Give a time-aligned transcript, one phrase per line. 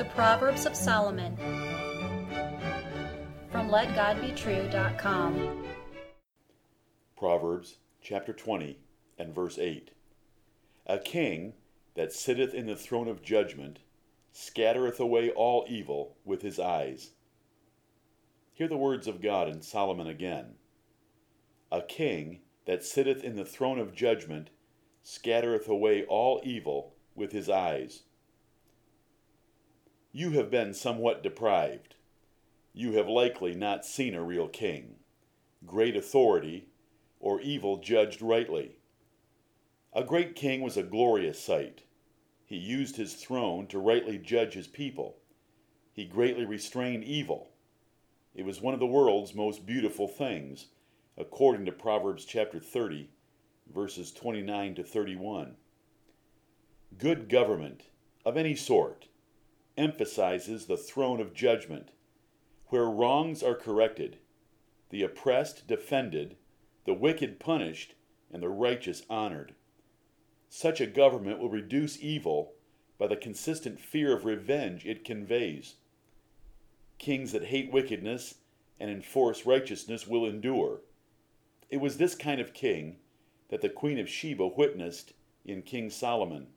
[0.00, 1.36] The Proverbs of Solomon
[3.52, 5.64] from LetGodBetrue.com.
[7.18, 8.78] Proverbs chapter 20
[9.18, 9.90] and verse 8.
[10.86, 11.52] A king
[11.96, 13.80] that sitteth in the throne of judgment
[14.32, 17.10] scattereth away all evil with his eyes.
[18.54, 20.54] Hear the words of God in Solomon again.
[21.70, 24.48] A king that sitteth in the throne of judgment
[25.02, 28.04] scattereth away all evil with his eyes.
[30.12, 31.94] You have been somewhat deprived.
[32.72, 34.96] You have likely not seen a real king,
[35.64, 36.66] great authority,
[37.20, 38.78] or evil judged rightly.
[39.92, 41.82] A great king was a glorious sight.
[42.44, 45.18] He used his throne to rightly judge his people.
[45.92, 47.50] He greatly restrained evil.
[48.34, 50.66] It was one of the world's most beautiful things,
[51.16, 53.10] according to Proverbs chapter 30,
[53.72, 55.54] verses 29 to 31.
[56.98, 57.82] Good government,
[58.24, 59.06] of any sort,
[59.80, 61.90] emphasizes the throne of judgment,
[62.66, 64.18] where wrongs are corrected,
[64.90, 66.36] the oppressed defended,
[66.84, 67.94] the wicked punished,
[68.30, 69.54] and the righteous honored.
[70.50, 72.52] Such a government will reduce evil
[72.98, 75.76] by the consistent fear of revenge it conveys.
[76.98, 78.34] Kings that hate wickedness
[78.78, 80.82] and enforce righteousness will endure.
[81.70, 82.98] It was this kind of king
[83.48, 85.14] that the Queen of Sheba witnessed
[85.46, 86.48] in King Solomon.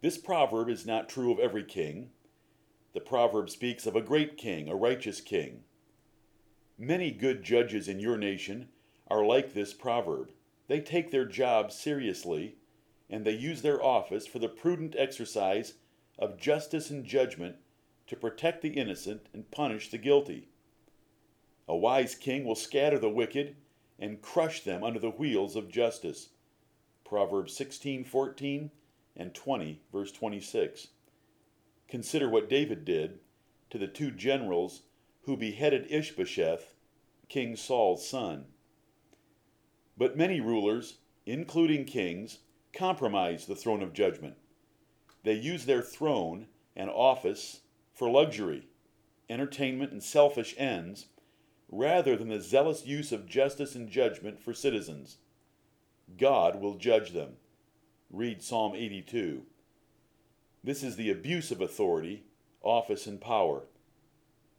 [0.00, 2.10] This proverb is not true of every king.
[2.92, 5.64] The proverb speaks of a great king, a righteous king.
[6.78, 8.68] Many good judges in your nation
[9.08, 10.30] are like this proverb.
[10.68, 12.56] They take their job seriously,
[13.10, 15.74] and they use their office for the prudent exercise
[16.18, 17.56] of justice and judgment
[18.06, 20.48] to protect the innocent and punish the guilty.
[21.66, 23.56] A wise king will scatter the wicked
[23.98, 26.30] and crush them under the wheels of justice.
[27.04, 28.70] Proverbs 16:14
[29.18, 30.88] and 20 verse 26.
[31.88, 33.18] Consider what David did
[33.70, 34.82] to the two generals
[35.22, 36.74] who beheaded Ishbosheth,
[37.28, 38.46] King Saul's son.
[39.96, 42.38] But many rulers, including kings,
[42.72, 44.36] compromise the throne of judgment.
[45.24, 46.46] They use their throne
[46.76, 47.60] and office
[47.92, 48.68] for luxury,
[49.28, 51.06] entertainment, and selfish ends,
[51.68, 55.18] rather than the zealous use of justice and judgment for citizens.
[56.16, 57.32] God will judge them.
[58.10, 59.42] Read Psalm 82.
[60.64, 62.24] This is the abuse of authority,
[62.62, 63.64] office, and power.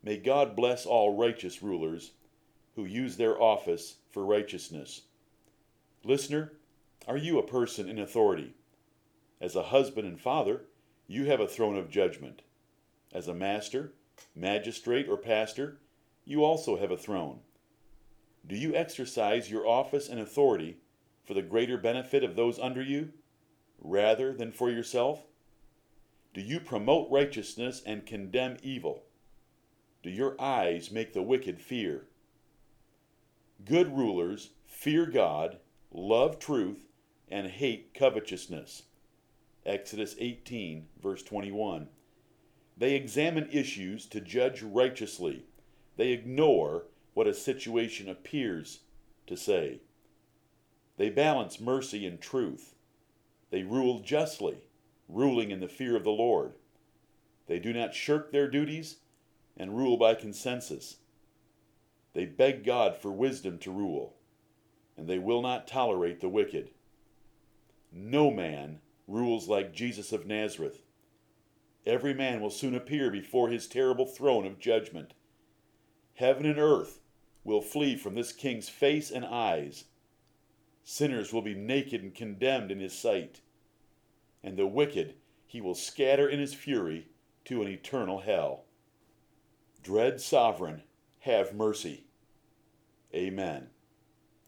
[0.00, 2.12] May God bless all righteous rulers
[2.76, 5.02] who use their office for righteousness.
[6.04, 6.52] Listener,
[7.08, 8.54] are you a person in authority?
[9.40, 10.62] As a husband and father,
[11.08, 12.42] you have a throne of judgment.
[13.12, 13.92] As a master,
[14.36, 15.78] magistrate, or pastor,
[16.24, 17.40] you also have a throne.
[18.46, 20.76] Do you exercise your office and authority
[21.24, 23.12] for the greater benefit of those under you,
[23.82, 25.26] rather than for yourself?
[26.32, 29.04] Do you promote righteousness and condemn evil?
[30.02, 32.06] Do your eyes make the wicked fear?
[33.64, 35.58] Good rulers fear God
[35.94, 36.86] love truth,
[37.30, 38.84] and hate covetousness.
[39.64, 41.88] Exodus 18, verse 21.
[42.76, 45.44] They examine issues to judge righteously.
[45.96, 48.80] They ignore what a situation appears
[49.26, 49.80] to say.
[50.96, 52.74] They balance mercy and truth.
[53.52, 54.56] They rule justly,
[55.08, 56.54] ruling in the fear of the Lord.
[57.46, 58.96] They do not shirk their duties
[59.56, 60.96] and rule by consensus.
[62.14, 64.16] They beg God for wisdom to rule
[64.96, 66.70] and they will not tolerate the wicked.
[67.92, 70.82] No man rules like Jesus of Nazareth.
[71.84, 75.12] Every man will soon appear before his terrible throne of judgment.
[76.14, 77.00] Heaven and earth
[77.44, 79.84] will flee from this king's face and eyes.
[80.84, 83.40] Sinners will be naked and condemned in his sight,
[84.42, 85.14] and the wicked
[85.46, 87.08] he will scatter in his fury
[87.44, 88.64] to an eternal hell.
[89.82, 90.82] Dread Sovereign,
[91.20, 92.04] have mercy.
[93.14, 93.71] Amen.